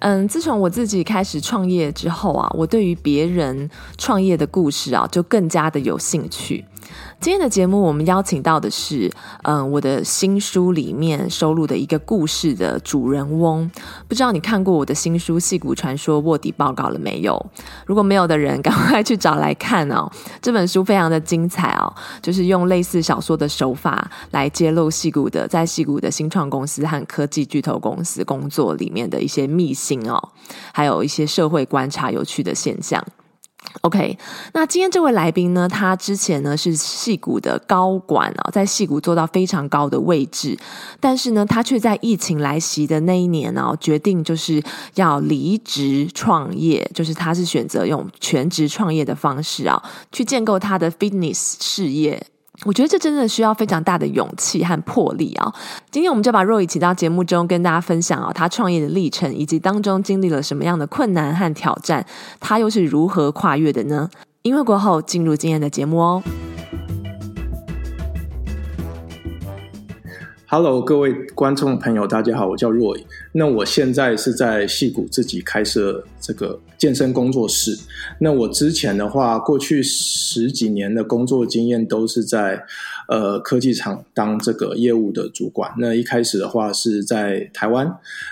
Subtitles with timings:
[0.00, 6.64] 嗯，自从我自己开始创业之后啊，我对于别人创业的故事啊，就更加的有兴趣。
[7.20, 13.70] 今天的节目，我们邀请到的是，嗯，我的新书里面收录的一个故事的主人翁。
[14.08, 17.38] 不知道你看过我的新书《矽谷传说：卧底报告》了没有？
[17.84, 20.10] 如果没有的人，赶快去找来看哦。
[20.40, 21.92] 这本书非常的精彩哦，
[22.22, 30.18] 就是用类似小说的手法来揭露戏谷的，在戏谷的新创公司和科技巨头公司工作里面的一些秘辛哦，
[30.72, 33.04] 还有一些社会观察有趣的现象。
[33.82, 34.18] OK，
[34.52, 40.58] 那今天这位来宾呢，他之前呢是戏谷的高管啊，在戏谷做到非常高的位置，
[40.98, 44.62] 但是呢，他却在疫情来袭的那一年呢，决定就是
[44.96, 52.26] 要离职创业，就是他是选择用全职创业的方式啊，去建构他的 fitness 事业。
[52.66, 55.50] 我觉得这真的需要非常大的勇气和魄力啊！
[55.90, 62.04] 今天我们就把若雨请到节目中，跟大家分享啊，他创业的历程，以及当中经历了什么样的困难和挑战，
[62.38, 64.10] 他又是如何跨越的呢？
[64.42, 66.22] 音乐过后，进入今天的节目哦。
[70.46, 73.06] Hello，各位观众朋友，大家好，我叫若雨。
[73.32, 77.78] 那我现在是在戏谷自己开设这个健身工作室。
[78.18, 82.64] 那我之前的话，过去十几年的工作经验都是在
[83.08, 85.72] 呃科技厂当这个业务的主管。
[85.78, 87.86] 那一开始的话是在台湾，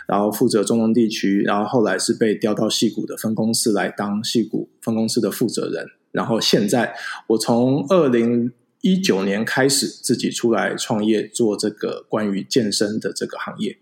[0.09, 5.87] 然后负责中东地区，然后后来是被调到戏谷的分公司来当戏谷分公司的负责人。
[6.11, 6.95] 然后现在
[7.29, 13.79] 我从二零一九年开始自己出来创业，做这个关于健身的这个行业。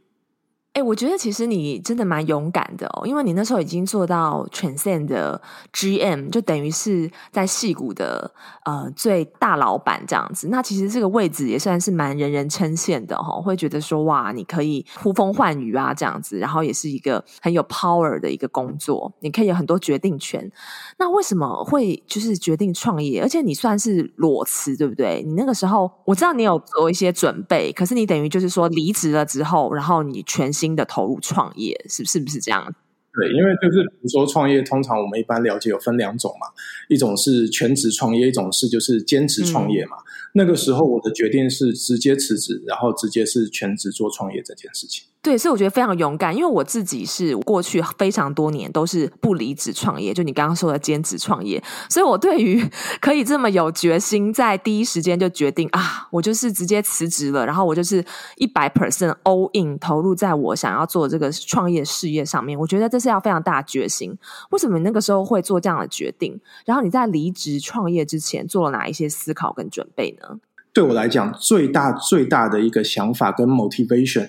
[0.77, 5.41] 哎，我觉得其实你真的蛮勇敢的哦，因为你那时候已经做到全线的
[5.73, 8.31] GM，就等于是在戏谷的
[8.67, 10.49] 呃最大老板这样子。
[10.49, 20.53] 那其实这个位置也算是蛮人人称羡的哈、哦，会觉得说哇，你可以呼风唤雨啊这样子，然后也是一个很有 power 的一个工作，你可以有很多决定权。
[20.99, 23.23] 那为什么会就是决定创业？
[23.23, 25.23] 而且你算是裸辞，对不对？
[25.27, 30.66] 你那个时候我知道你有做一些准备，可是你等于就是说离职了之后，然后你全心。
[30.75, 32.75] 的投入创业是是不是这样？
[33.19, 36.49] 对，因为就是比如说创业，通常我们一般了解有分两种嘛，
[36.89, 39.97] 一种是全职创业，一种是就是兼职创业嘛。
[39.97, 40.05] 嗯、
[40.35, 45.07] 那个时候我的决定是直接辞职，然后直接是全职做创业这件事情。
[45.23, 51.61] 对，所以我觉得非常勇敢，因为我自己是过去非常多年都是不离职创业，就你刚刚说的兼职创业，
[51.91, 52.65] 所以我对于
[53.03, 58.05] 可以这么有决心，在第一时间就决定啊，我就是直接辞职了，然后我就是
[58.37, 64.17] 一百 percent all in 投入在我想要做这个创业事业上面，我觉得这是要非常大的决心。
[64.51, 66.41] 为什么你那个时候会做这样的决定？
[66.65, 70.39] 然后你在离职创业之前做了哪一些思考跟准备呢？
[70.73, 74.29] 对我来讲，最大最大的一个想法跟 motivation。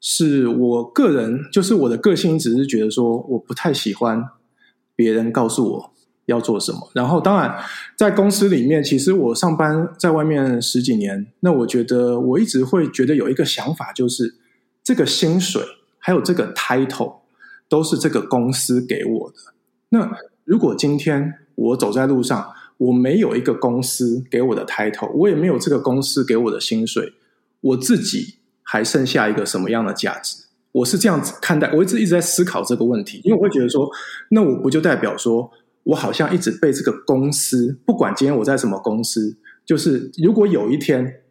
[0.00, 4.22] 是我个人，就是我的个性，只是觉得说，我不太喜欢
[4.94, 5.92] 别人告诉我
[6.26, 6.90] 要做什么。
[6.92, 7.56] 然后，当然，
[7.96, 14.36] 在公司里面，其实我上班在外面十几年，那我觉得我一直会觉得有一个想法，就是
[14.84, 15.62] 这个薪水
[15.98, 17.20] 还有这个 title
[17.68, 19.36] 都是这个公司给我的。
[19.88, 20.10] 那
[20.44, 27.14] 如果今天我走在路上，我没有一个公司给我的 title，我也没有这个公司给我的薪水，
[27.60, 28.36] 我自己。
[28.66, 30.44] 还剩下一个什么样的价值？
[30.72, 33.88] 我是这样子看待，我一直一直在思考这个问题，因为我会觉得说，
[34.30, 35.50] 那我不就代表说
[35.84, 41.22] 我好像一直被这个公司，不管今天我在什么公司，就是如果有一天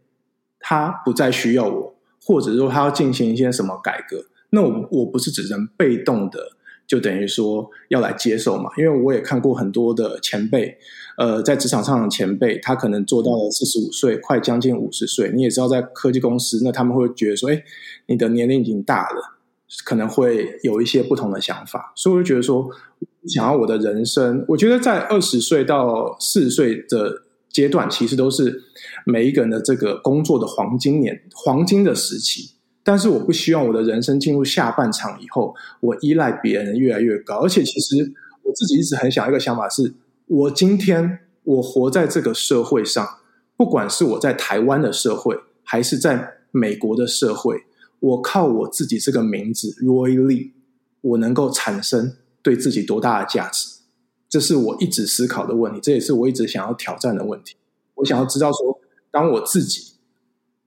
[0.59, 6.39] 他不再需要我，或者说他要进行一些什么改革，那我我不是只能被动的。
[6.87, 10.77] 就等于说要来接受嘛，因为我也看过很多的前辈，
[11.17, 15.31] 呃，在职场上的前辈，他可能做到了四十五岁，快将近五十岁。
[15.33, 17.63] 你也知道，在科技公司，那他们会觉得说，哎，
[18.07, 19.37] 你的年龄已经大了，
[19.85, 21.93] 可能会有一些不同的想法。
[21.95, 22.69] 所以我就觉得说，
[23.27, 28.63] 想要我的人生，我觉得在二十岁到四十岁的阶段，其实都是
[29.05, 32.51] 每一个人的这个工作的黄金年、黄金的时期。
[32.83, 37.37] 但是我不希望我的人生进入下半场以后，我依赖别人越来越高。
[37.37, 38.13] 而且，其实
[38.43, 39.91] 我自己一直很想一个想法是：
[40.27, 43.19] 我今天我活在这个社会上，
[43.55, 47.65] 不管是我在台湾的社会，还是在美国的社会，
[47.99, 50.51] 我靠我自己这个名字 Roy Lee，
[51.01, 53.69] 我能够产生对自己多大的价值？
[54.27, 57.55] 这是我一直思考的问题，这也是我一直想要挑战的问题。
[57.93, 58.79] 我想要知道说，
[59.11, 59.93] 当我自己，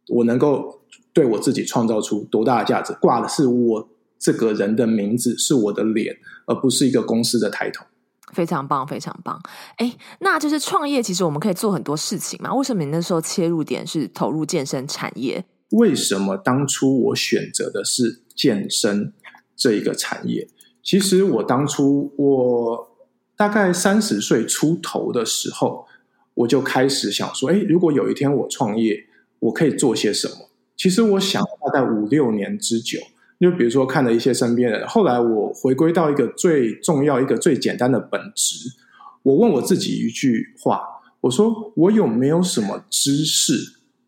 [0.06, 0.82] 我能够
[1.12, 3.88] 对我自己创造出多大的价值，挂的是我
[4.19, 6.16] 这个人的名字，是我的脸，
[6.46, 7.84] 而不是一个公司的抬头。
[8.33, 9.41] 非常棒，非常棒。
[9.77, 12.53] 哎，那就是创业，其实我们可以做很多事情嘛。
[12.55, 15.45] 为什么你那时候切入点是投入健身产业？
[15.71, 19.13] 为什么当初我选择的是健身
[19.57, 20.49] 这一个产业？
[20.83, 22.89] 其实我当初我
[23.37, 25.87] 大概三十岁出头的时候，
[26.35, 29.07] 我就开始想说，哎，如果有一天我创业，
[29.41, 30.49] 我可以做些什么？
[30.77, 32.99] 其实我想大概五六年之久。
[33.38, 38.69] 就比如说看了一些身边人，后来我回归到一个最重要、一个最简单的本质。
[39.23, 40.81] 我问我自己一句话：
[41.20, 43.55] 我说我有没有什么知识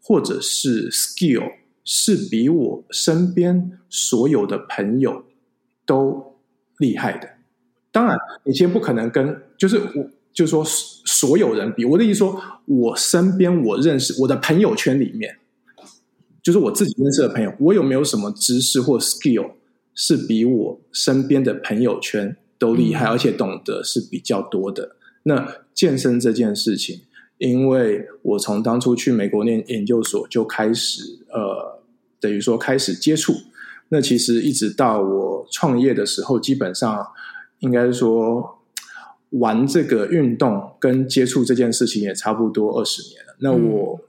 [0.03, 1.53] 或者是 skill
[1.85, 5.25] 是比我身边所有的朋友
[5.87, 6.37] 都
[6.79, 7.29] 厉害的？
[7.93, 11.85] 当然，你先不可能跟就是我，就是说所有人比。
[11.85, 15.37] 我的意思说，我身边我认识我的朋友圈里面。
[16.43, 19.53] 就是我自己认识的朋友，我有没有什么知识或 skill
[19.95, 24.97] 是比我身边的朋友圈都厉害，而且懂得是比较多的？
[25.25, 27.01] 那健身这件事情，
[27.37, 31.83] 因为我从当初去美国念研究所就开始，呃，
[32.19, 33.35] 等于说开始接触。
[33.91, 37.07] 那其实一直到我创业的时候，基本上
[37.59, 38.61] 应该说
[39.31, 43.37] 玩这个运动跟接触这件事情也差不多二十年了。
[43.41, 44.01] 那我。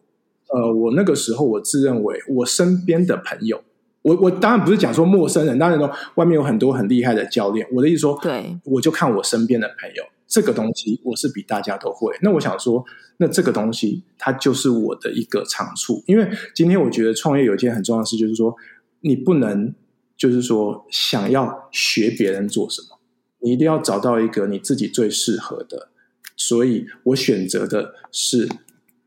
[0.53, 3.63] 呃，我那个时候我自认为我身边的朋友，
[4.01, 7.65] 我我当然不是讲说陌生人，当然说外面有很多很厉害的教练。
[7.71, 12.13] 我的意思说，对，我就看我身边的朋友，这个东西我是比大家都会。
[12.21, 12.83] 那我想说，
[13.15, 16.03] 那这个东西它就是我的一个长处。
[16.05, 18.53] 因为今天我觉得创业有一件很重要的事，就是说
[18.99, 19.73] 你不能
[20.17, 22.99] 就是说想要学别人做什么，
[23.39, 25.87] 你一定要找到一个你自己最适合的。
[26.35, 28.49] 所以我选择的是。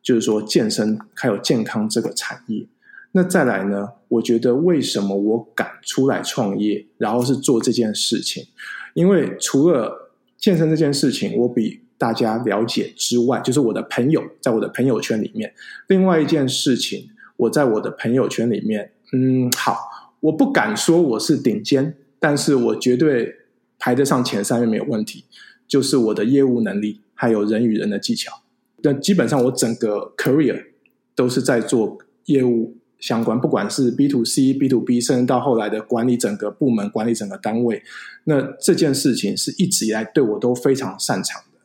[0.05, 2.65] 就是说，健身还有健康这个产业。
[3.13, 3.89] 那再来呢？
[4.09, 8.45] 我觉得为什么我敢出来创业，然后是做这件事情？
[8.93, 15.55] 因为除了健身这件事情，我比大家了解之外，就是我的朋友在我的朋友圈里面。
[15.87, 19.79] 另外一件事情，我在我的朋友圈里面，嗯，好，
[20.21, 23.33] 我不敢说我是顶尖，但是我绝对
[23.79, 25.25] 排得上前三，没有问题。
[25.67, 28.43] 就是我的业务能力，还有人与人的技巧。
[28.87, 30.63] 那基本上我整个 career
[31.15, 31.97] 都是在做
[32.27, 37.83] 业务相关，不管是 B to C、B to B，甚至到后来的管理整个部门、管理整个单位。
[38.25, 41.61] 那这件事情是一直以来对我都非常擅长的。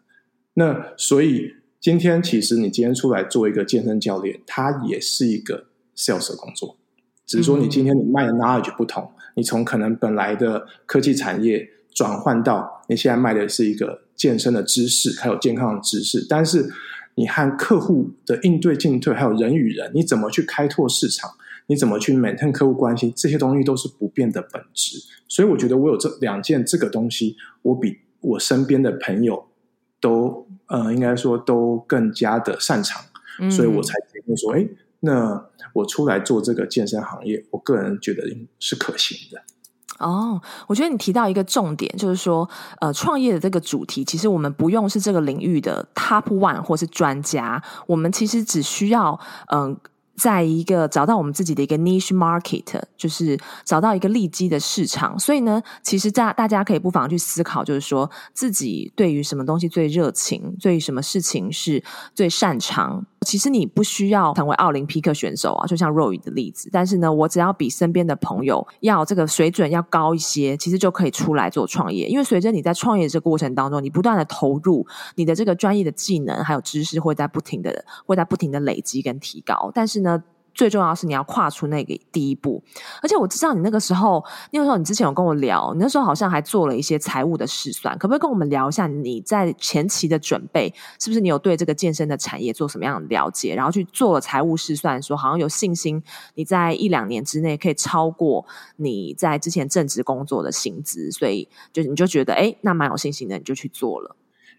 [0.53, 5.65] 那所以今天其实你今天出来做一个健身教练，它也是一个
[5.97, 6.77] sales 的工作，
[7.25, 16.69] 只是说你今天你卖的 knowledge 不同，你从可能本来的科技产业转换到你现在卖的是一个健身的知识，还有健康的知识，但是。
[17.19, 21.29] 你和客户的应对进退，还有人与人，你怎么去开拓市场？
[21.67, 23.11] 你怎么去 maintain 客户关系？
[23.11, 24.97] 这些东西都是不变的本质。
[25.27, 29.49] 所以我觉得我有这两件这个东西，我比我身边的朋友
[29.99, 33.03] 都呃，应该说都更加的擅长。
[33.41, 33.51] 嗯。
[33.51, 34.65] 所以我才决定说，哎，
[35.01, 38.23] 那我出来做这个健身行业，我个人觉得
[38.59, 39.43] 是可行的。
[39.99, 42.49] 哦，我觉得你提到一个重点，就是说，
[42.79, 49.19] 呃，创业的这个主题，其实我们不用是这个领域的 top one 或是专家，我们其实只需要，
[49.51, 49.77] 嗯、
[50.15, 55.17] 在一个找到我们自己的一个 niche market，就是找到一个利基的市场。
[55.19, 61.83] 所以呢，其实大大家可以不妨去思考，就是说自己对于什么东西最热情，对于什么事情是
[62.15, 63.05] 最擅长。
[63.25, 66.69] 其实你不需要成为奥林匹克选手啊，就像 Roy 的例子。
[66.71, 72.07] 但是呢，我只要比身边的朋友要这个水准要高一些，其实就可以出来做创业。
[72.07, 79.69] 因为随着你在创业这个过程当中，你不断的投入，你的这个专业的技能还有知识会在不停的会在不停的累积跟提高。
[79.73, 80.23] 但是呢，
[80.59, 82.61] 最重要是你要跨出那个第一步，
[83.01, 90.73] 而且我知道你那个时候，那个时候你之前有跟我聊，你那时候好像还做了一些财务的试算，可不可以跟我们聊一下你在前期的准备？
[90.99, 96.03] 是不是你有对这个健身的产业做什么样的了解，然后去做了财务试算，说好像有信心
[96.35, 104.13] 你在一两年之内可以超过你在之前正职工作的薪资，所以就你就觉得哎，那蛮有信心的，你就去做了。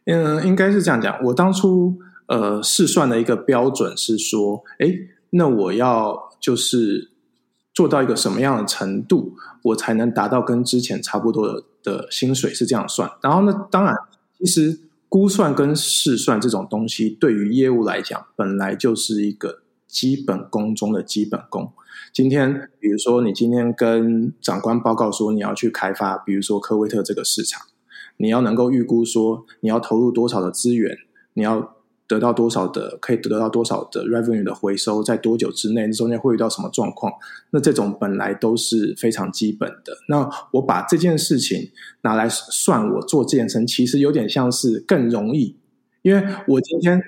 [0.06, 1.22] 嗯，应该是这样讲。
[1.24, 4.88] 我当初呃试算的一个标准是说，哎。
[5.30, 7.12] 那我要就是
[7.72, 12.52] 做到一个什么样的程度，我才能达到跟之前差不多的薪水？
[12.52, 13.08] 是这样算。
[13.22, 13.94] 然后呢，当然，
[14.38, 21.72] 其实估算跟试算这种东西，对于业务来讲，本来就是一个基本功中的基本功。
[22.12, 27.62] 今天，比如说你今天跟长官报告说你要去开发，比如说科威特这个市场，
[28.16, 30.98] 你要能够预估说你要投入多少的资源，
[31.34, 31.76] 你要。
[32.10, 37.12] 得到多少的可以得到多少的 revenue 的回收，在多久之内，中间会遇到什么状况？
[37.50, 39.96] 那这种本来都是非常基本的。
[40.08, 41.70] 那我把这件事情
[42.02, 45.54] 拿来算，我做健身其实有点像是更容易，
[46.02, 47.00] 因为我今天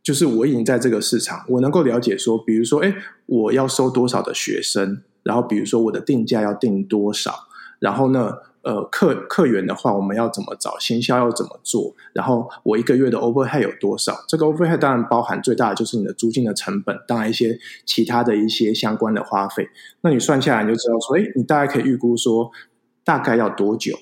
[0.00, 2.94] 就是我已经在这个市场，我能够了解说，比如说，哎，
[3.26, 7.48] 我要收多少的学生，然后比如说我的定价要定多少，
[7.80, 8.34] 然后呢？
[8.66, 10.76] 呃，客客源的话，我们要怎么找？
[10.80, 11.94] 行销要怎么做？
[12.12, 14.12] 然后我一个月的 overhead 有多少？
[14.26, 19.68] 这个 overhead 当然包含最大的就是你的租金的成本，当然一些其他的一些相关的花费。
[20.00, 22.50] 那你算下来你就知道说，哎，你大概可以预估说
[23.04, 23.96] 大概要多久，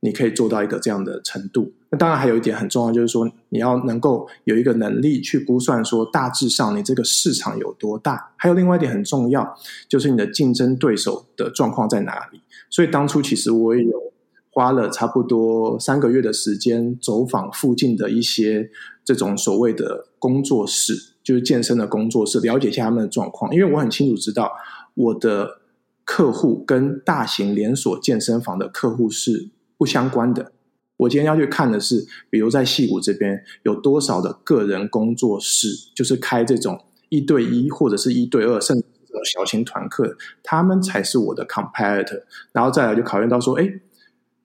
[0.00, 1.72] 你可以做到一个这样的程度。
[1.90, 8.32] 那当然还有一点很重要，就是说你要能够有一个能力去估算说大致上你这个市场有多大。
[8.36, 9.56] 还有另外一点很重要，
[9.88, 12.40] 就是你的竞争对手的状况在哪里。
[12.70, 14.06] 所以当初其实我也有。
[14.48, 18.70] 花了差不多三个月的时间，走访附近的一些
[19.04, 23.54] 这种所谓的工作室，就是健身的工作室，了解一下他们的状况。
[23.54, 24.50] 因为我很清楚知道，
[24.94, 25.60] 我的
[26.06, 30.52] 客户跟大型连锁健身房的客户是不相关的。
[30.96, 42.22] 我今天要去看的是，比如在戏谷这边有多少的个人工作室，就是开这种一对一或者是一对二，甚至这种小型团课，他们才是我的 competitor。
[42.52, 43.80] 然后再来就考验到说，哎。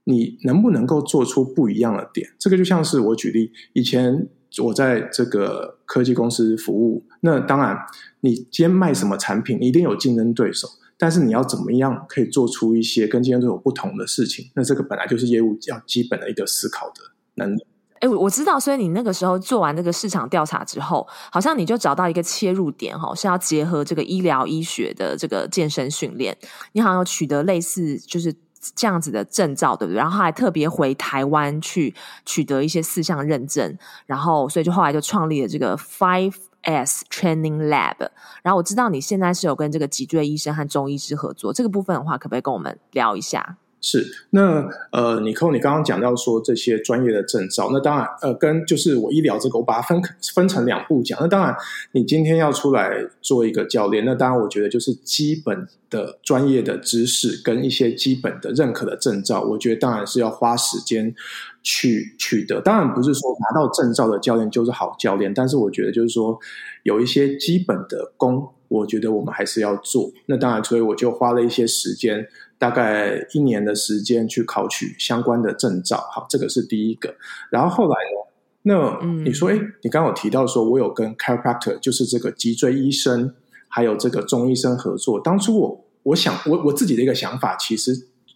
[0.05, 2.27] 你能不能够做出不一样的点？
[2.39, 4.27] 这个就像是我举例，以前
[4.63, 7.77] 我在这个科技公司服务，那当然，
[8.21, 10.67] 你今天卖什么产品，你一定有竞争对手，
[11.01, 14.51] 但是你要怎么样可以做出一些跟竞争对手不同的事情？
[14.53, 17.01] 那这个本来就是业务要基本的一个思考的
[17.33, 17.65] 能力。
[18.01, 26.37] 哎，我知道，所以你那个时候做完这个市场调查之后，好像你就找到一个切入点，哈，是要结合这个医疗医学的这个健身训练，
[26.73, 28.33] 你好像有取得类似就是。
[28.75, 29.97] 这样子的证照，对不对？
[29.97, 31.91] 然后还特别回台湾去
[32.27, 38.09] 取得一些四项认证，然后所以就后来就创立了这个 Five S Training Lab。
[38.43, 43.57] 然后我知道你现在是有跟这个脊椎医生和中医师合作，这个部分的话，可不可以跟我们聊一下？
[43.83, 49.99] 是，那呃，尼可，你刚刚讲到说这些专业的证照，那当然呃，跟就是我医疗这个，我把它分
[50.35, 51.17] 分成两步讲。
[51.19, 51.55] 那当然，
[51.93, 52.91] 你今天要出来
[53.23, 61.13] 做一个教练，那当然我觉得就是基本的专业的知识跟一些基本的认可的证照，我觉得当然是要花时间
[61.61, 62.59] 去取得。
[62.59, 66.39] 当然不是说拿到证照的教练就是好教练，但是我觉得就是说
[66.81, 70.11] 有一些基本的功，我觉得我们还是要做。
[70.25, 72.27] 那当然，所以我就花了一些时间。
[72.61, 77.15] 大概一年的时间去考取相关的证照，好，这个是第一个。
[77.49, 78.29] 然后后来呢？
[78.61, 83.33] 那你说，哎、你刚刚有提到说，我有跟 chiropractor，就是这个脊椎医生，
[83.71, 85.19] 还有这个中医生合作。
[85.19, 87.91] 当初我我想，我我自己的一个想法，其实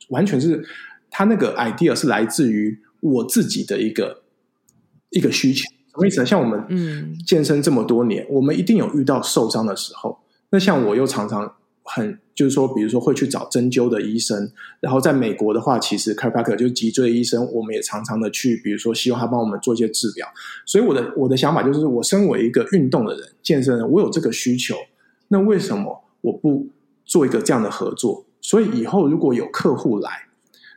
[0.09, 0.65] 完全是
[1.11, 4.23] 他那个 idea 是来自于我自己的一个
[5.09, 5.63] 一个需求。
[5.91, 6.25] 什么意思呢？
[6.25, 10.17] 像我们嗯健身这么多年，我们一定有遇到受伤的时候。
[10.49, 11.53] 那像我又常常。
[11.87, 20.27] 很就是说，比如说会去找针灸的医生，然后在美国的话，其实 chiropractor 就是脊椎医生，我们也常常的去，比如说希望他帮我们做一些治疗。
[20.65, 24.75] 所以我的我的想法就是，我身为一个运动的人、健身人，我有这个需求，
[25.29, 26.67] 那为什么我不
[27.03, 28.25] 做一个这样的合作？
[28.41, 30.09] 所以以后如果有客户来，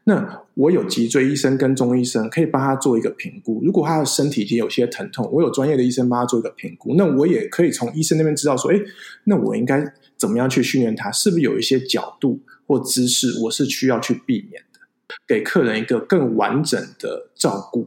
[0.04, 3.60] 那我有脊椎医生跟中医生可以帮他做一个评估。
[3.62, 8.82] 如果他的身体已经有些疼痛，我有专业的医生帮他做一个评估，那我也可以从医生那边知道说，诶，
[9.24, 9.92] 那我应该。
[10.18, 11.12] 怎么样去训练他？
[11.12, 14.80] 是不是有一些角度或姿势，我是需要去避免的？
[15.28, 17.86] 给客人一个更完整的照顾，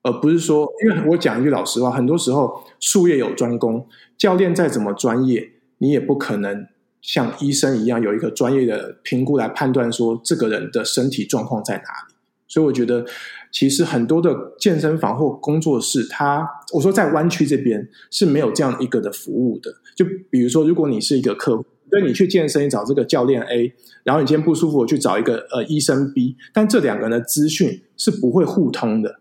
[0.00, 6.66] 而不是说，因为我讲一句老实话，很多时候术业有专攻，教练再怎么专业，你也不可能
[7.02, 12.14] 像医生一样有一个专业的评估来判断说这个人的身体状况在哪里。
[12.46, 13.06] 所以我觉得，
[13.52, 19.72] 其实很多的健身房或工作室，它我说在湾区这边是没有这样一个的服务的。
[19.94, 23.72] 就比如说，如果你是一个客户，对你去健身，你找这个教练 A，
[24.02, 29.20] 然后你今天不舒服，我去找一个呃医生 B，但这两个人的资讯是不会互通的，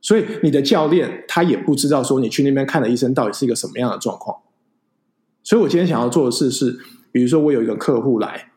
[0.00, 4.36] 所以你的教练他也不知道说你去那边看的医生到底是一个什么样的状况。
[5.46, 6.76] 所以我今天想要做的事是，
[7.12, 8.50] 比如说我有一个客户来。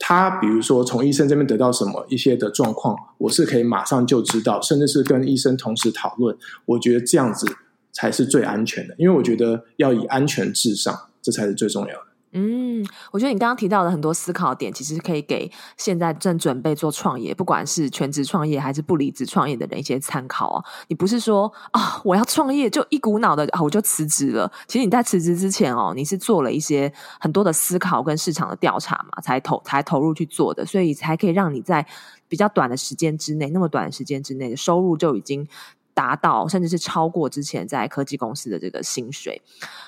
[0.00, 6.36] 他比如说从医生这边得到什么一些的状况，我是可以马上就知道，甚至是跟医生同时讨论。
[6.66, 7.46] 我觉得这样子
[7.92, 12.07] 才是最安全的，因为我觉得要以安全至上，这才是最重要的。
[12.32, 20.64] 嗯，我觉得你刚刚提到的很多思考点，其实可以给现在正准备做创业，不管是全职创业还是不离职创业的人一些参考啊。
[20.88, 24.50] 你不是说啊、我要创业就一股脑的啊、我就辞职了。
[24.66, 31.86] 其实你在辞职之前哦，你是做了一些很多的思考跟市场的调查嘛，才投才投入去做的，所以才可以让你在
[32.28, 35.48] 比较短的时间之内，那么短的时间之内的收入就已经。
[35.98, 39.42] 达到甚至是超过之前在科技公司的这个薪水，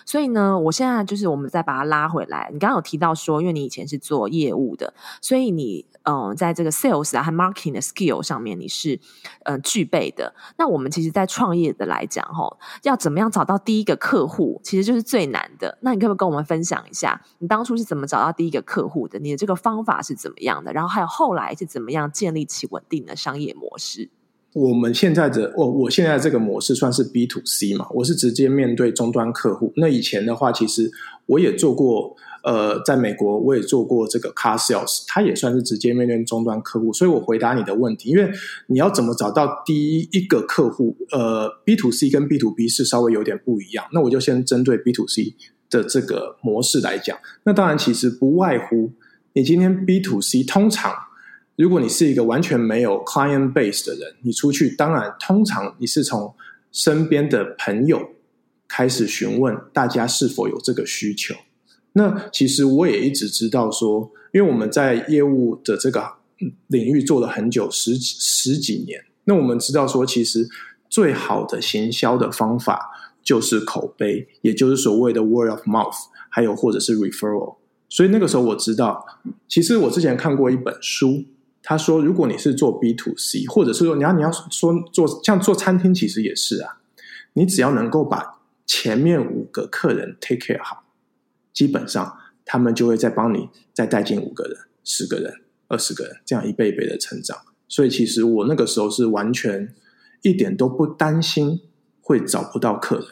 [0.04, 2.50] 所以呢，我现在就是我们再把它拉回来。
[2.52, 8.96] 你刚刚有提到说，因为你以前是做业务的，所以你嗯、在这个 sales 啊和 marketing 的 skill 上面你是
[9.44, 10.34] 嗯、呃、具备的。
[10.58, 15.78] 那我们其实，在创业的来讲，哈，要怎么样找到第一个客户，其实就是最难的。
[15.82, 19.20] 那你可不可以跟我们分享一下，你当初是怎么找到第一个客户的？
[19.20, 20.72] 你的这个方法是怎么样的？
[20.72, 24.10] 然后还有后来是怎么样建立起稳定的商业模式？
[24.52, 29.72] 我们现在的我，我现在这个模式算是 B to C 嘛，我是直接面对终端客户。
[29.76, 30.90] 那以前的话，其实
[31.26, 36.92] 我也做过，呃，在美国我也做过这个 Car Sales，它也算是直接面对终端客户。
[36.92, 38.28] 所以我回答你的问题，因为
[38.66, 40.96] 你要怎么找到第一一个客户？
[41.12, 43.84] 呃，B to C 跟 B to B 是稍微有点不一样。
[43.92, 45.32] 那我就先针对 B to C
[45.70, 47.16] 的这个模式来讲。
[47.44, 48.90] 那当然，其实不外乎
[49.34, 50.92] 你今天 B to C 通常。
[51.60, 56.34] 如果你是一个完全没有 client base 的人，你出去，当然通常你是从
[56.72, 58.00] 身边的朋友
[58.66, 61.34] 开始询问大家是否有这个需求。
[61.92, 66.02] 那其实我也一直知道说，因为我们在业务的这个
[66.68, 70.48] 领域做了很久，十几十几年，那我们知道说，其实
[70.88, 72.90] 最好的行销的方法
[73.22, 77.56] 就是口碑，也就是所谓的 word of mouth，还有或者是 referral。
[77.90, 79.04] 所以那个时候我知道，
[79.46, 81.22] 其实我之前看过一本书。
[81.62, 86.80] 他说：“如果你是做 B to C，或者是说你要你要说做像做餐厅，其实也是啊。
[87.34, 90.84] 你只要能够把前面五个客人 take care 好，
[91.52, 97.36] 基本上他们就会再帮你再带进五个人、十个人、二十个人，这样一倍一倍的成长。
[97.68, 99.74] 所以其实我那个时候是完全
[100.22, 101.60] 一点都不担心
[102.00, 103.06] 会找不到客人。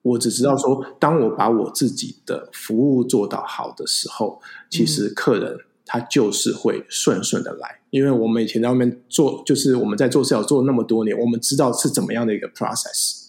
[0.00, 13.22] 我只知道说，当我把我自己的服务做到好的时候，其实客人。”他就是会顺顺的来，因为我们以前在外面做，就是我们在做市场做那么多年，我们知道是怎么样的一个 process。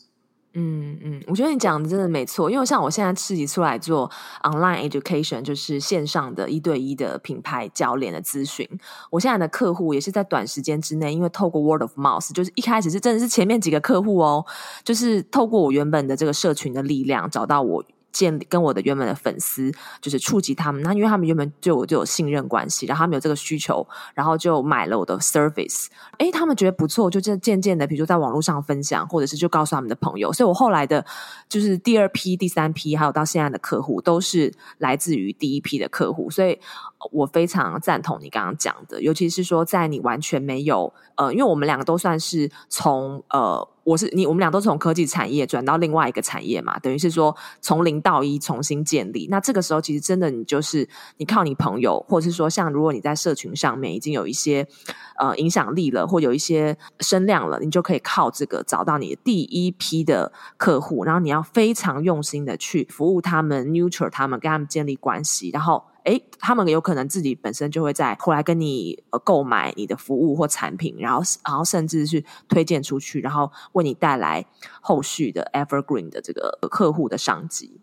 [0.58, 4.10] 嗯嗯，我觉得你讲的真的没错，因为像我现在自己出来做
[4.42, 8.66] online education，就是线上的一对一的品牌教练的咨询，
[9.12, 14.46] 我现在的客户也是在短时间之内，因为透过 word of mouth，就是一开始是真的是前面几个客户哦，
[14.86, 17.84] 就是透过我原本的这个社群的力量找到我。
[18.16, 25.88] 建跟我的原本的粉丝就是触及他们，那因为他们原本对我就有信任关系，然后他们有这个需求，然后就买了我的 service，
[26.20, 31.06] 诶，他们觉得不错，就渐渐渐的，比如说在网络上分享，或者是就告诉他们的朋友，所以我后来的
[31.50, 36.58] 就是第二批、第三批，还有到现在的客户，都是来自于第一批的客户，所以
[37.12, 43.68] 我非常赞同你刚刚讲的，尤其是说在你完全没有呃，因为我们两个都算是从呃。
[43.86, 49.28] 我是你，我们俩都从科技产业转到另外一个产业嘛，等于是说从零到一重新建立。
[49.30, 54.68] 那这个时候，其实真的你就是你靠你朋友，或者是说像如果你在社群上面已经有一些
[55.20, 65.84] 呃影响力了，或有一些声量了，你就可以靠这个找到你的第一批的客户，然后你要非常用心的去服务他们，NUTURE 他们，跟他们建立关系，然后。
[66.06, 74.46] 诶，他们有可能自己本身就会在后来跟你呃购买你的服务或产品，然后然后甚至是推荐出去，然后为你带来
[74.82, 77.82] 后续的 evergreen 的这个客户的商机。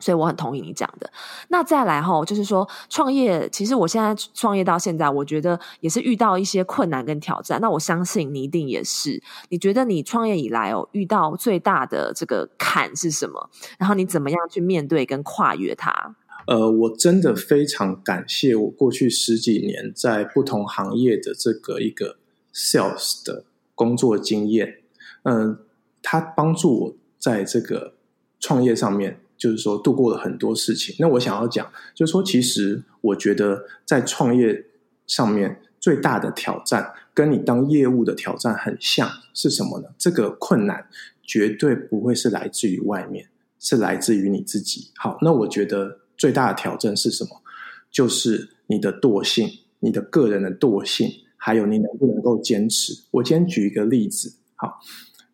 [0.00, 1.10] 所以我很同意你讲的。
[1.48, 7.58] 那再来哈，就是说创业，其实我现在创业到现在，我觉得也是遇到一些困难跟挑战。
[7.60, 9.22] 那我相信你一定也是。
[9.48, 13.48] 你觉得你创业以来哦，遇到最大的这个坎是什么？
[13.78, 16.16] 然后你怎么样去面对跟跨越它？
[16.46, 22.16] 呃，我真的非常感谢我过去十几年在不同行业的这个一个
[22.52, 24.80] sales 的工作经验。
[25.22, 25.58] 嗯、呃，
[26.02, 27.94] 他帮助我在这个
[28.38, 30.94] 创业上面，就是说度过了很多事情。
[30.98, 34.66] 那我想要讲，就是说，其实我觉得在创业
[35.06, 39.88] 上面最大的挑战，跟你当业务的挑战很像，是什么呢？
[39.96, 40.86] 这个困难
[41.22, 43.28] 绝对不会是来自于外面，
[43.58, 44.90] 是来自于你自己。
[44.96, 46.00] 好，那我觉得。
[46.16, 47.42] 最大的挑战是什么？
[47.90, 49.48] 就是你的惰性，
[49.80, 52.92] 你的个人的惰性，还有你能不能够坚持。
[53.12, 54.80] 我今天举一个例子，好，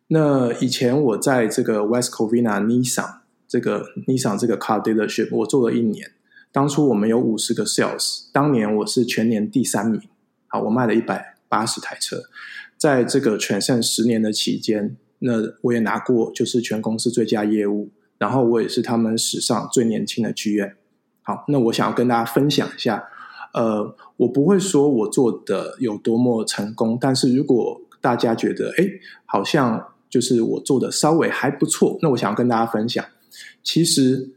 [0.07, 6.11] 那以前我在这个 West Covina Nissan 这个 Nissan 这个 car dealership，我做了一年。
[6.51, 10.01] 当初我们有五十个 sales，当年我是全年第三名。
[10.47, 12.23] 好，我卖了一百八十台车，
[12.77, 17.89] 在这个全盛十年的期间，那我也拿过就是全公司最佳业务。
[18.21, 20.75] 然后我也是他们史上最年轻的剧院。
[21.23, 23.03] 好，那我想要跟大家分享一下，
[23.55, 28.85] 呃，我不会说我做的有多么成功，但是如果大家觉得，哎，
[29.25, 33.03] 好像就是我做的稍微还不错，那我想要跟大家分享，
[33.63, 34.29] 其实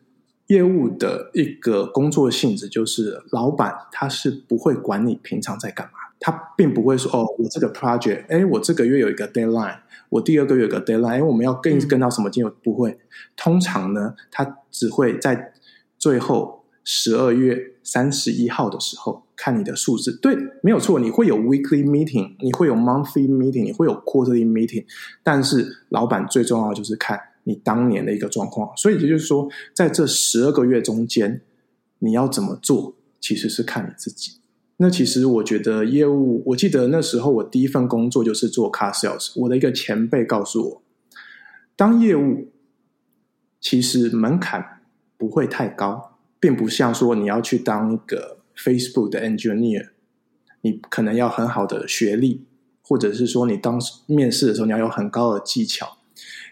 [0.46, 6.03] 业务的一个工作性质就是，老板他是不会管你平常在干嘛。
[6.26, 9.76] 他并不会说哦，我这个 project，哎，我这个月有一个 deadline，
[10.08, 12.50] 我第二个月有个 deadline，哎，我们要跟跟到什么进度？
[12.62, 12.98] 不会，
[13.36, 15.52] 通常呢，他只会在
[15.98, 20.18] 最后十二月三十一号的时候看你的数字。
[20.18, 24.86] 对，没有错，你会有 weekly meeting，你会有 monthly meeting，你会有 quarterly meeting，
[25.22, 28.74] 但是老板最重要的就是看你当年的一个状况。
[28.78, 31.42] 所以也就是说，在这十二个月中间，
[31.98, 34.38] 你要怎么做，其实是看你自己。
[34.78, 39.30] 那其实我觉得业务，我记得那时候我第一份工作就是做 car sales。
[39.36, 40.82] 我的一个前辈告诉我，
[41.76, 42.48] 当业务
[43.60, 44.80] 其实门槛
[45.16, 49.90] 不会太高，并不像说你要去当一个 Facebook 的 engineer，
[50.62, 52.44] 你可能要很好的学历，
[52.82, 55.98] 或者是说你当面试的时候你要有很高的技巧。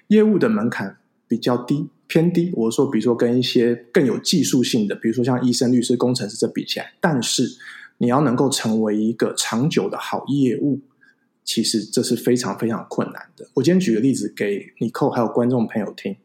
[0.07, 2.53] 业务的门槛比较低，偏低。
[2.55, 7.59] 我说，比如说跟一些更有技术性的，比如说像医生、律师、工程师这比起来，但是。
[8.03, 10.81] 你要能够成为一个长久的好业务，
[11.45, 13.49] 其实这是非常非常困难的。
[13.55, 16.17] 我今天举个例子给尼寇还有观众朋友听。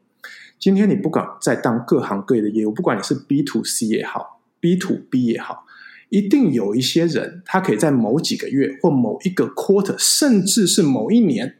[0.58, 5.66] 今天你不管在当各行各业的业务，不管你是 B to C 也好，B to B 也好，
[6.08, 11.58] 一定有一些人，他可以在某几个月或某一个 quarter，甚至是某一年，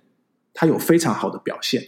[0.53, 1.81] 他有非常好的表现。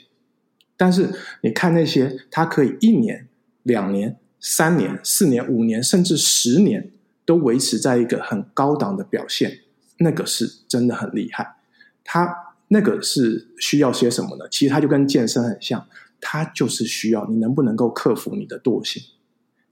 [0.76, 1.10] 但是
[1.42, 3.26] 你看那些，他可以一年、
[3.64, 6.92] 两年、三年、四年、五年，甚至十年。
[7.30, 9.60] 都维持在一个很高档的表现，
[10.00, 11.58] 那个是真的很厉害。
[12.02, 12.28] 他
[12.66, 14.46] 那个是需要些什么呢？
[14.50, 15.86] 其实他就跟健身很像，
[16.20, 19.00] 他就是需要你能不能够克服你的惰性。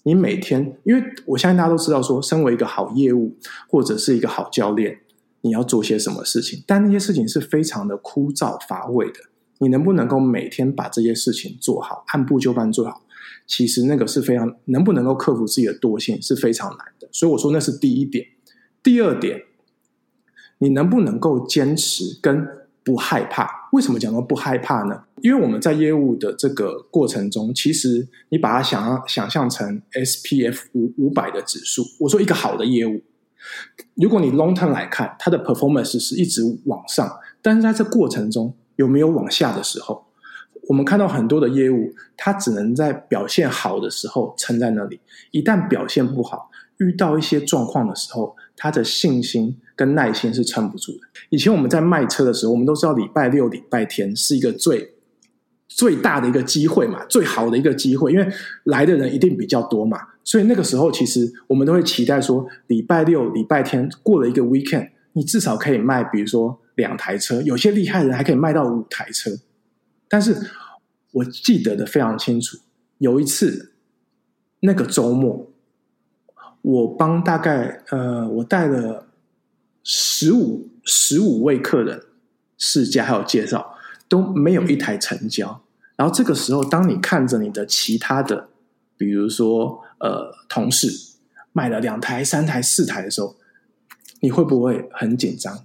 [0.05, 3.37] 你每天，因为我相信大家都知道说，说身为一个好业务
[3.68, 5.01] 或者是一个好教练，
[5.40, 9.18] 你要做些什么事情，但那些事情是非常的枯燥乏味的。
[9.59, 13.03] 你能不能够每天把这些事情做好，按部就班做好？
[13.49, 18.25] 其实那个是非常能不能够克服自己的惰性是非常难的，所以我说那是第一点。
[18.83, 19.43] 第二点，
[20.59, 22.47] 你能不能够坚持跟
[22.85, 23.69] 不害怕？
[23.73, 25.03] 为什么讲到不害怕呢？
[25.23, 31.83] 因为我们在业务的这个过程中，其实你把它想要想象成 SPF 五五百的指数。
[32.01, 33.03] 我说一个好的业务，
[33.95, 40.08] 如果你 long term 来看，它的 performance 是一直往上，但是在这过程中有没有往下的时候？
[40.69, 45.01] 我们看到很多的业务，它只能在表现好的时候撑在那里，
[45.31, 50.99] 一旦表现不好，遇到一些状况的时候，他的信心跟耐心是撑不住的。
[51.31, 54.95] 以前我们在卖车的时候，我们都知道礼拜六、礼拜天是一个最
[55.69, 58.29] 最大的一个机会嘛，最好的一个机会，因为
[58.65, 69.31] 来的人一定比较多嘛，所以那个时候其实我们都会期待说，礼拜六、礼拜天过了一个 weekend，你至少可以卖，比如说两台车，有些厉害的人还可以卖到五台车。
[70.09, 70.51] 但是
[71.12, 72.59] 我记得的非常清楚，
[72.99, 73.73] 有一次
[74.61, 75.51] 那个周末，
[76.62, 79.09] 我帮大概呃，我带了
[79.85, 82.03] 十五十五位客人
[82.57, 83.75] 试驾还有介绍，
[84.09, 85.62] 都没有一台成交。
[85.97, 88.49] 然后这个时候，当你看着你的其他的，
[88.97, 90.88] 比如说呃同事
[91.53, 93.37] 买了两台、三台、四台的时候，
[94.21, 95.64] 你会不会很紧张？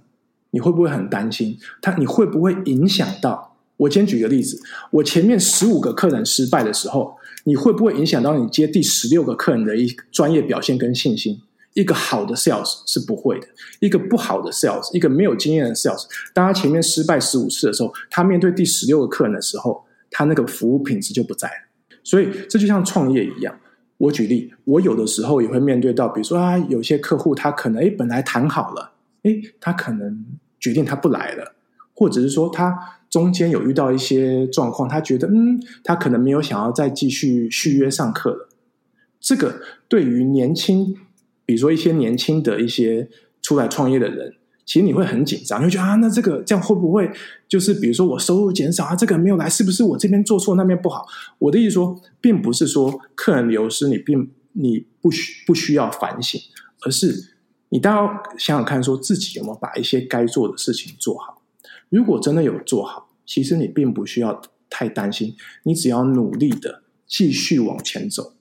[0.50, 1.58] 你会不会很担心？
[1.80, 3.53] 他你会不会影响到？
[3.76, 4.60] 我先举个例子，
[4.90, 11.40] 我前面十五个客人失败的时候，你会不会影响到你接第十六个客人的一专业表现跟信心？
[11.72, 13.48] 一个好的 sales 是不会的，
[13.80, 21.98] 一个不好的 sales，一个没有经验的 sales，当他前面失败十五次的时候，他面对第十六个客人的时候，他那个服务品质就不在了。
[22.04, 23.58] 所以这就像创业一样，
[23.98, 28.92] 我举例，我有的时候也会面对到，比如说啊，有些客户他可能诶本来谈好了，
[29.24, 30.24] 诶他可能
[30.60, 31.56] 决定他不来了，
[31.92, 32.78] 或者是说他。
[33.14, 38.48] 中间有遇到一些状况，他觉得嗯，他可能没有想要再继续续约上课了。
[39.20, 40.96] 这个对于年轻，
[41.46, 43.08] 比如说一些年轻的一些
[43.40, 44.34] 出来创业的人，
[44.66, 47.08] 其实你会很紧张，你会觉得啊，那这个这样会不会
[47.46, 48.96] 就是比如说我收入减少啊？
[48.96, 51.06] 这个没有来，是不是我这边做错，那边不好？
[51.38, 56.40] 我的意思说，并不是说客人流失，你并你不需不需要反省，
[56.84, 57.36] 而是
[57.68, 61.43] 你倒要想想看，说自己有没有把一些该做的事情做好。
[61.94, 68.32] 如果真的有做好，其实你并不需要太担心，你只要努力的继续往前走，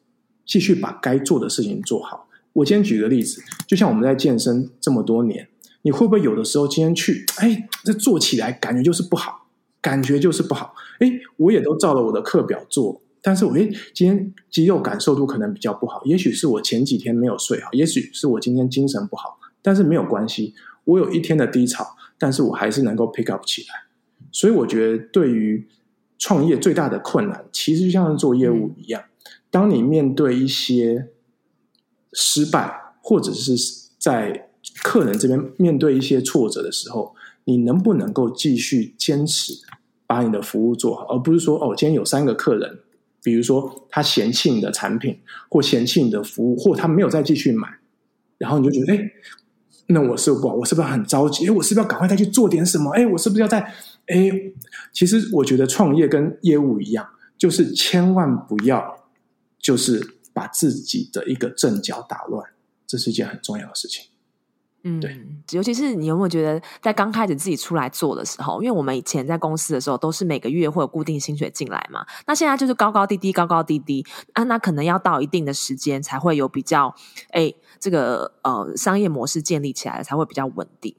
[0.44, 2.28] 继续把该做的事情做好。
[2.54, 5.48] 我今天举个例子，就像我们在健身这么多年，
[5.84, 9.46] 你会不会有的时候今天去，哎，这做起来感觉就是不好，
[9.80, 10.74] 感觉就是不好。
[11.00, 21.96] 哎，我也都照了我的课表做，但是我哎，今天肌肉感受度可能比较不好，也许是我前几天没有睡好，也许是我今天精神不好，但是没有关系，我有一天的低潮。
[22.18, 23.84] 但是我还是能够 pick up 起来，
[24.32, 25.68] 所以我觉得对于
[26.18, 29.04] 创业最大的困难，其实就像是做业务一样，
[29.52, 31.10] 当你面对一些
[32.14, 33.56] 失败，或者是
[33.98, 34.50] 在
[34.82, 39.54] 客人这边面对一些挫折的时候，你能不能够继续坚持
[40.08, 42.80] 把你的服务做好，而不是说哦，今天有三个客人，
[43.22, 47.68] 比如说他嫌弃你的产品，或嫌弃你的服务，或他没有再继续买，
[48.38, 49.12] 然后你就觉得，哎，
[49.94, 51.48] 那我是不是我是不是很着急？
[51.48, 52.92] 哎，我是不是要赶快再去做点什么？
[52.92, 53.60] 哎，我是不是要在
[54.08, 54.30] 哎？
[54.92, 59.06] 其实我觉得创业跟业务一样，就是千万不要
[59.60, 62.44] 就是把自己的一个阵脚打乱，
[62.86, 64.08] 这是一件很重要的事情。
[64.84, 65.18] 嗯，对，
[65.52, 76.94] 尤其是你有没有觉得，在刚开始自己出来做的时候，因为我们以前在公司的时候，都是每个月会有固定薪水进来嘛，那现在就是高高低低，高高低低啊，那可能要到一定的时间才会有比较，
[77.30, 77.54] 哎。
[77.80, 80.96] 这个呃商业模式建立起来才会比较稳定，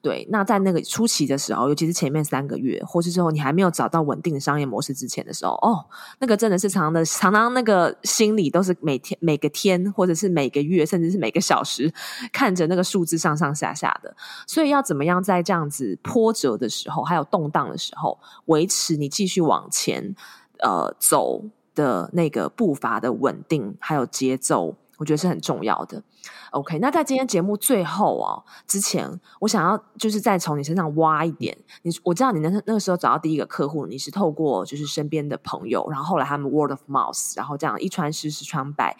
[0.00, 0.26] 对。
[0.30, 5.84] 那在那个初期的时候，尤其是前面三个月，或是之后你还没有找到稳定的商业模式之前的时候，哦，
[6.18, 11.92] 那个真的是常常的，常常那个心里都是每天每个天，或者是每个月，甚至是每个小时，
[12.32, 14.14] 看着那个数字上上下下的。
[14.46, 20.14] 所以要怎么样在这样子波折的时候，还有动荡的时候，维持你继续往前
[20.62, 21.42] 呃走
[21.74, 24.76] 的那个步伐的稳定，还有节奏。
[24.98, 26.02] 我觉得是很重要的。
[26.50, 31.56] OK，那在今天节目最后哦，之前我想要就是再从你身上挖一点。
[31.82, 38.96] 你我知道你那那个时候找到第一个客户，你是透过就是身边的朋友，然后后来他们 word of mouth，然后这样一传十，十传百。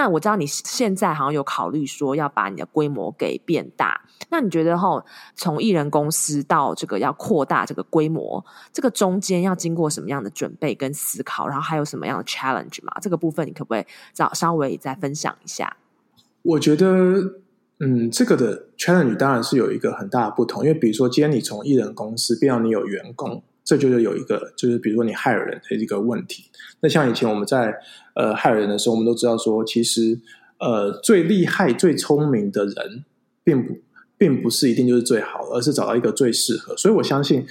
[0.00, 4.00] 那我知道你现在好像有考虑说要把你的规模给变大。
[4.30, 11.46] 那你觉得哈，从艺人公司到这个要扩大这个规模，这个中间要经过什么样的准备跟思考？
[11.46, 12.94] 然后还有什么样的 challenge 嘛？
[13.02, 13.84] 这个部分你可不可以
[14.14, 15.76] 找稍微再分享一下？
[16.40, 16.86] 我觉得，
[17.80, 26.44] 嗯，这个的 challenge 当然是有一个很大的不同，因为比如说今天你从艺人公司变到你有员工，这就是有一个就是比如说你害人的一个问题。
[26.80, 27.72] 那像以前我们在
[28.14, 30.18] 呃害人的时候，我们都知道说，其实
[30.58, 33.04] 呃最厉害、最聪明的人
[33.44, 33.78] 并不。
[34.20, 36.76] 并不是一定就是最好，而是找到一个最适合。
[36.76, 37.46] 所以我相信，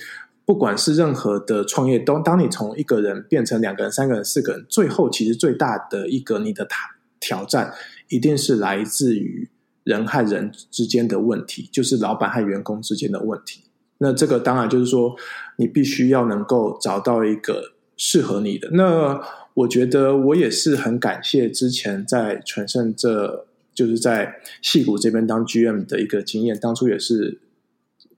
[0.46, 6.68] 不管是任何的创业，都当你从一个人变成两个人、三个人、四个人，最后其实最大的一个你的
[7.20, 7.74] 挑战，
[8.10, 9.50] 一定是来自于
[9.84, 13.64] 人和人之间的问题，就是老板和员工之间的问题。
[14.00, 15.16] 那这个当然就是说，
[15.56, 18.70] 你必须要能够找到一个适合你的。
[18.72, 19.22] 那
[19.54, 23.46] 我觉得我也是很感谢之前在全盛这。
[23.72, 27.40] 就是在戏谷这边当 GM 的一个经验，当初也是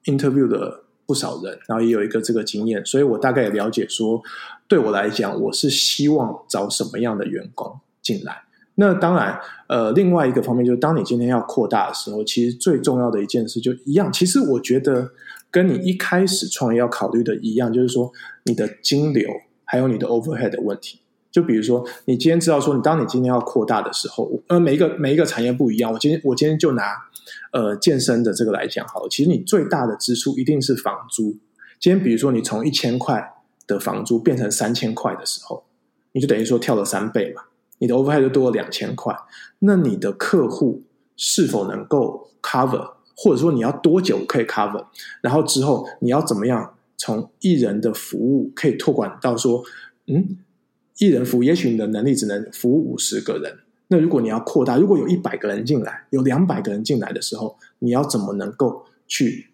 [0.05, 4.23] interview 了不少人，然后也有一个这个经验，所以我大概也了解说，
[4.67, 8.41] 对我来讲，我是希望找什么样的员工进来。
[8.73, 14.11] 那当然，呃，另外一个方面就是，当你今天要扩大的时候，其实最重要的一件事就一样。
[14.11, 15.11] 其实我觉得
[15.51, 18.11] 跟你一开始创业要考虑的一样，就是说
[18.45, 19.29] 你的金流
[19.65, 21.01] 还有你的 overhead 的问题。
[21.31, 25.93] 就比如说，你今天知道说，你当你今天要扩大的时候，呃，每一个每一个产业不一样。
[25.93, 26.83] 我今天我今天就拿
[27.53, 29.07] 呃健身的这个来讲好了。
[29.09, 31.37] 其实你最大的支出一定是房租。
[31.79, 33.33] 今天比如说你从一千块
[33.65, 35.63] 的房租变成三千块的时候，
[36.11, 37.43] 你就等于说跳了三倍嘛，
[37.77, 39.15] 你的 overhead 就多了两千块。
[39.59, 40.83] 那你的客户
[41.15, 44.85] 是否能够 cover，或者说你要多久可以 cover？
[45.21, 49.63] 然后之后你要怎么样从艺人的服务可以拓展到说，
[50.07, 50.37] 嗯？
[50.97, 53.59] 艺人服务，也许你的能力只能服务五十个人。
[53.87, 59.47] 那如果你要扩大，如果有一百个人进来，有两百个人进来的时候，你要怎么能够去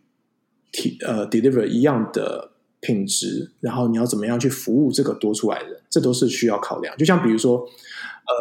[0.73, 3.51] 提呃 deliver 一样的品质？
[3.61, 5.79] 然后你要怎么样去服务这个多出来的人？
[5.89, 6.93] 这都是需要考量。
[6.97, 7.65] 就像比如说，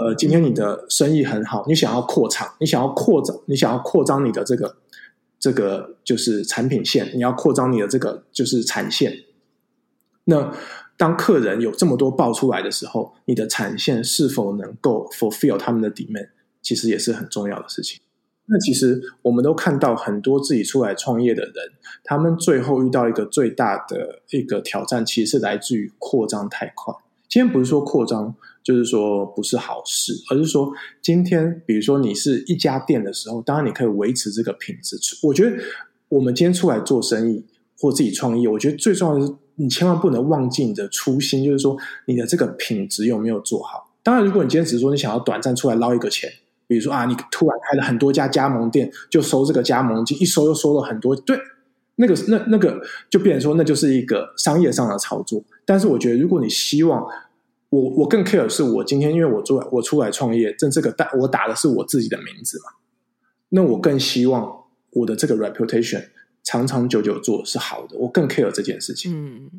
[0.00, 4.76] 呃，今天你的生意很好，你想要扩厂，你想要扩张，你想要扩张你的这个
[5.46, 9.12] 这个就是产品线，你要扩张你的这个就是产线，
[10.24, 10.52] 那。
[10.98, 16.30] 当客人有这么多爆出来的时候，你的产线是否能够 fulfill 他们的 demand，
[16.62, 18.00] 其实也是很重要的事情。
[18.46, 21.54] 那其实我们都看到很多自己出来创业的人，
[22.02, 26.94] 他们最后遇到一个最大的一个挑战，其实是来自于扩张太快。
[27.28, 28.34] 今天不是说扩张
[28.66, 34.98] 就是说不是好事，而是说今天比如说你是一家店的时候，当然你可以维持这个品质。
[35.22, 35.56] 我觉得
[36.08, 37.44] 我们今天出来做生意
[37.78, 39.32] 或自己创业，我觉得最重要的是。
[39.58, 41.74] 你千万不能忘记你的初心，就是说
[42.04, 43.90] 你的这个品质有没有做好。
[44.02, 46.30] 当然，如果你今天只是说你想要短暂出来捞一个钱，
[46.66, 51.38] 比如说啊，你突然开了很多家加盟店，就收这个加盟金，一收又收了很多，对，
[51.94, 55.42] 那个那那个就变成说那就是一个商业上的操作。
[55.64, 57.02] 但是我觉得，如果你希望
[57.70, 62.72] 我我更 care 是我今天因为我做我出来创业，这这个打我打的是我自己的名字嘛，
[63.50, 66.08] 那我更希望我的这个 reputation。
[66.48, 69.12] 长长久久做是好的，我更 care 这件事情。
[69.12, 69.50] 嗯，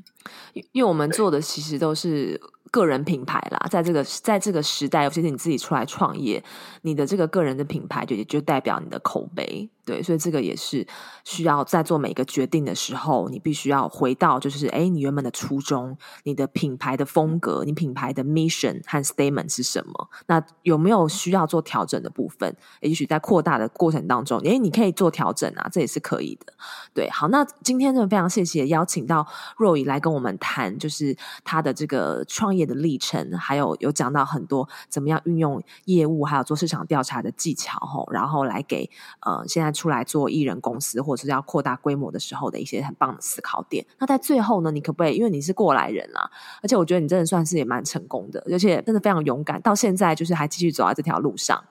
[0.71, 2.39] 因为我们做的其实都是
[2.71, 6.43] 个人品牌啦，在这个在这个时代，尤其是你自己出来创业，
[6.81, 9.69] 你的这个个人的品牌就也就代表你的口碑。
[9.85, 10.85] 对，所以这个也是
[11.23, 20.09] 需要在做每个决定的时候，你必须要回到就是，哎，你原本的初衷，你的品牌的风格，你品牌的 mission 和 statement 是什么？
[20.25, 22.53] 那有没有需要做调整的部分？
[22.81, 26.51] 也许在扩大的过程当中，哎，你可以做调整啊，这也是可以的。
[26.93, 29.25] 对，好，那今天呢，非常谢谢邀请到
[29.57, 38.89] Roy 来跟我们谈，就是他的这个创业业的历程，还有有讲到很多怎么样运用业务，还有做市场调查的技巧，吼，然后来给
[39.21, 39.67] 呃现在。
[39.77, 43.85] 出来做艺人公司，或者是要扩大规模的时候的一些很棒的思考点。
[43.99, 45.17] 那在最后呢，你可不可以？
[45.17, 46.27] 因为你是过来人啊，
[46.63, 51.63] 而且我觉得你真的算是也蛮成功的，而且真的非常勇敢，到现在就是还继续走在这条路上。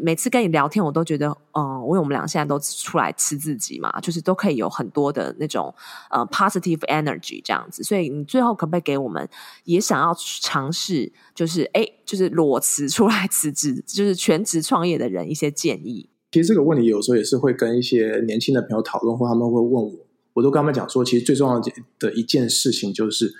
[0.00, 5.74] 每次跟你聊天，我都觉得，嗯，因为我们俩现在都出来吃自己嘛，就是都可以有很多的那种
[6.10, 7.82] 呃 positive energy 这样子。
[7.82, 9.26] 所以你最后可不可以给我们
[9.64, 16.08] 也想要尝试，就是哎，就是裸辞出来辞职，就是全职创业的人一些建议？
[16.32, 19.92] 其实这个问题有时候也是会跟一些年轻的朋友讨论，或他们会问我，
[20.32, 21.60] 我都跟他们讲说，其实最重要
[21.98, 23.32] 的一件事情就是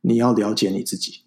[0.00, 1.20] 你要了解你自己。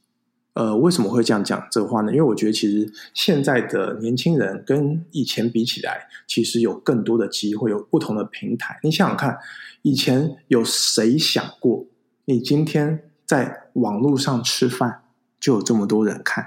[0.53, 2.11] 呃，为什么会这样讲这个话呢？
[2.11, 8.79] 因为我觉得其实现在的年轻人跟以前比起来，其实有更多的机会，有不同的平台。
[8.81, 9.37] 你想想看，
[9.83, 11.85] 以前有谁想过，
[12.25, 15.03] 你今天在网络上吃饭
[15.39, 16.45] 就有这么多人看，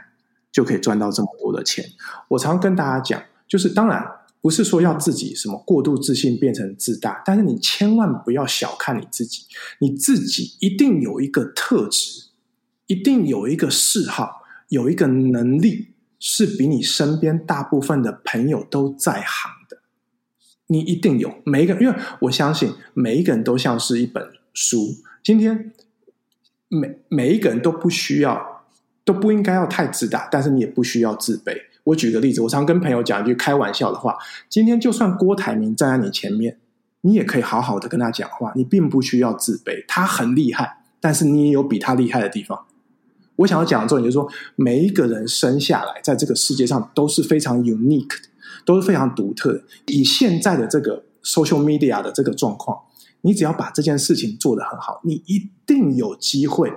[0.53, 1.85] 就可以赚到这么多的钱？
[2.29, 4.17] 我常跟大家讲，就是当然。
[4.43, 9.43] 不是说要自己什么过度自信变成自大，但是你千万不要小看你自己，
[9.81, 12.31] 你自己一定有一个特质，
[12.87, 14.41] 一定有一个嗜好，
[14.71, 15.89] 有一个能力，
[16.19, 19.77] 是比你身边大部分的朋友都在行的。
[20.69, 24.97] 你一定有每一个，因为我相信每一个人都像是一本书。
[25.23, 25.71] 今天
[26.71, 28.63] 每每一个人都不需要，
[29.05, 31.53] 都不应该要太自大，但是你也不需要自卑。
[31.83, 34.17] 我举个例子，我常跟朋友讲一句开玩笑的话：
[34.49, 36.59] 今天就算郭台铭站在你前面，
[37.01, 39.85] 你也可以好好的跟他讲话，你并不需要自卑。
[39.89, 42.67] 他很厉害，但是你也有比他厉害的地方。
[43.37, 48.29] 我想要讲的重点就是说，每一个人生下来在这个世界上都是非常 unique 的，
[48.65, 49.63] 都是非常独特的。
[49.87, 52.79] 以现在的这个 social media 的这个状况，
[53.23, 56.73] 你只要把这件事情做得很好，你一定有机会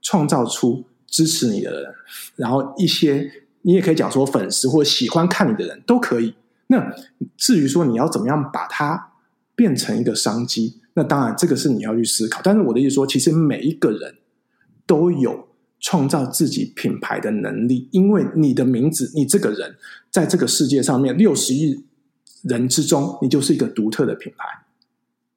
[0.00, 1.94] 创造出支持你的人，
[2.36, 3.30] 然后一些。
[3.62, 6.32] 你也可以讲说粉丝或喜欢看你的人都可以。
[6.68, 6.94] 那
[7.36, 9.14] 至于说你要怎么样把它
[9.56, 12.40] 变成一个商机，那当然这个是你要去思考。
[12.44, 14.14] 但是我的意思说，其实每一个人
[14.86, 15.48] 都有
[15.80, 19.74] 创造自己品牌的能力，因为你的名字，你这个人
[20.12, 21.84] 在这个世界上面六十亿
[22.42, 24.46] 人之中，你就是一个独特的品牌。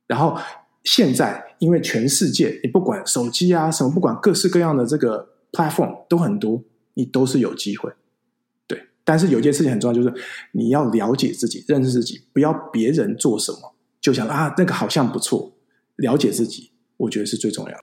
[0.10, 0.36] 然后
[0.84, 6.62] 现在，因为全世界，你不管手机啊什么，不管各式各样的这个 platform 都很多，
[6.96, 7.92] 你都是有机会。
[8.66, 10.12] 对但是有件事情很重要，就是
[10.54, 15.54] 你要了解自己，认识自己，不要别人做什么就想啊，那个好像不错。
[15.98, 17.78] 了解自己，我觉得是最重要。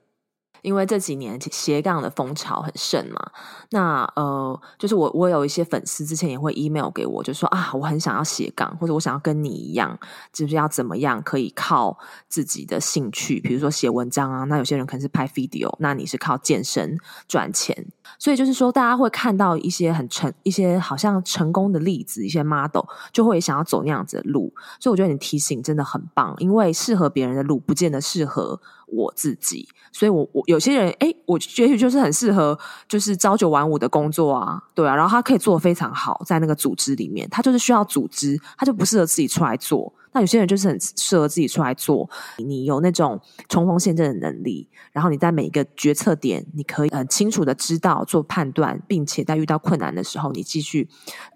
[0.67, 3.31] 因为这几年斜杠的风潮很盛嘛，
[3.69, 9.97] 那呃，就是我我有一些粉丝之前也会 email 给我，就说啊，我很想要斜杠，或者我想要跟你一样，
[10.33, 16.97] 就是要怎么样可以靠自己的兴趣，比如说写文章啊，那有些人可能是拍 video，那你是靠健身
[17.29, 17.87] 赚钱，
[18.19, 39.93] 所以就是说大家会看到一些很成一些好像成功的例子，一些 model 就会想要走那样子的路，所以我觉得你提醒真的很棒，因为适合别人的路不见得适合我自己，所以我我有些人诶，我也许就是很适合，就是朝九晚五的工作啊，对啊，然后他可以做得非常好，在那个组织里面，他就是需要组织，他就不适合自己出来做。
[40.11, 50.87] 那有些人就是很适合自己出来做，你有那种冲锋陷阵的能力，然后你在每一个决策点，你可以很清楚的知道做判断，并且在遇到困难的时候，你继续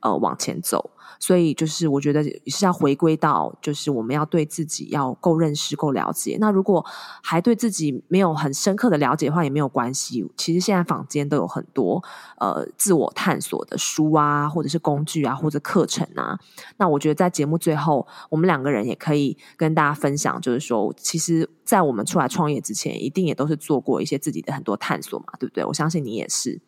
[0.01, 0.91] 呃往前走。
[1.21, 6.35] 所以就是我觉得是要回归到，就是我们要对自己要够认识、够了解。
[6.41, 6.83] 那如果
[7.21, 10.27] 还对自己没有很深刻的了解的话，也没有关系。
[10.35, 12.03] 其实现在坊间都有很多
[12.39, 16.39] 呃自我探索的书啊，或者是工具啊，或者课程啊。
[16.77, 25.63] 那我觉得在节目最后，我们两个人也可以跟大家分享，就是说，其实，在我们出来创业之前，一定也都是做过一些自己的很多探索嘛，对不对？
[25.65, 26.59] 我相信你也是，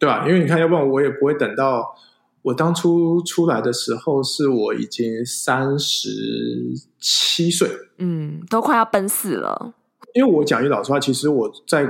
[0.00, 1.94] 对啊，因为你看，要不然我也不会等到。
[2.44, 6.10] 我当初出来的时候，是我已经三十
[7.00, 9.72] 七岁，嗯，都快要奔四了。
[10.12, 11.86] 因为我讲句老实话，其实我在，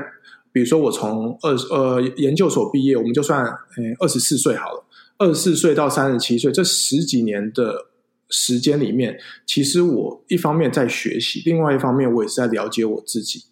[0.53, 4.85] 比如说我从二呃研究所毕业，我们就算嗯二十四岁好了，
[5.19, 7.87] 二十四岁到三十七岁这十几年的
[8.31, 13.43] 时间里面，其实我一方面在学习，另外一方面我也是在了解我自己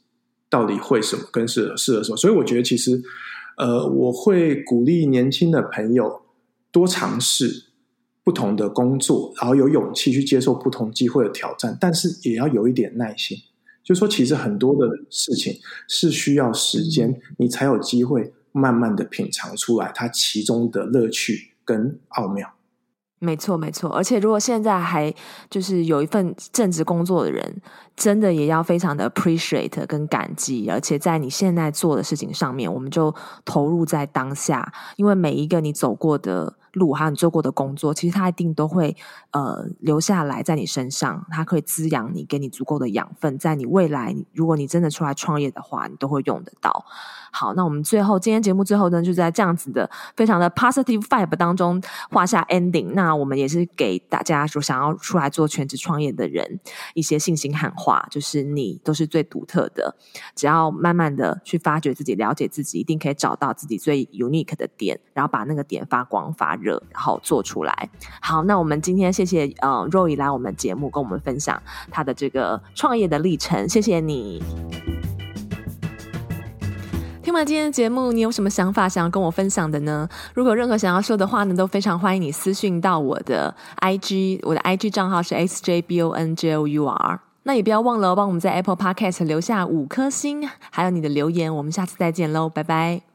[0.48, 2.16] 到底会什么跟适合适合什么。
[2.16, 3.02] 所以我觉得其实
[3.58, 6.21] 呃，我会鼓励年轻的朋友
[6.72, 7.66] 多尝试
[8.24, 13.38] 不同的工作，然后有勇气去接受不同机会的挑战，但是也要有一点耐心。
[13.84, 15.58] 就说其实很多的事情
[15.88, 22.54] 是需要时间，你才有机会慢慢的品尝出来它其中的乐趣跟奥妙。
[23.18, 23.90] 没错，没错。
[23.90, 25.12] 而且如果现在还
[25.50, 27.60] 就是有一份正职工作的人，
[27.96, 30.68] 真的也要非常的 appreciate 跟感激。
[30.68, 33.14] 而且在你现在做的事情上面，我们就
[33.44, 38.96] 投入在当下，因为每一个你走过的路，还有你做过的工作，其实它一定都会
[39.30, 46.84] 呃留下来在你身上，它可以滋养你，给你足够的养分，在你未来，如果你真的出来创业的话，你都会用得到。
[47.32, 52.92] 好，那我们最后今天节目最后呢，就在这样子的非常的 positive vibe 当中画下 ending。
[52.92, 56.60] 那我们也是给大家说，想要出来做全职创业的人
[56.92, 59.96] 一些信心喊话，就是你都是最独特的，
[60.36, 67.90] 只要慢慢的去发掘自己，了解自己，一定可以找到自己最 unique 的点，然后把那个点发光发热，然后做出来。
[68.20, 74.42] 好，那我们今天谢谢呃 Roy 来我们节目跟我们分享他的这个创业的历程，谢谢你。
[77.32, 80.06] 听完今天的节目，你有什么想法想要跟我分享的呢？
[80.34, 87.18] 如果有任何想要说的话呢，都非常欢迎你私信到我的 IG，我的 IG 账号是 xjbonjour。
[87.44, 91.56] 那也不要忘了帮我们在 Apple Podcast 留下五颗星，还有你的留言。
[91.56, 93.11] 我们下次再见喽，拜拜。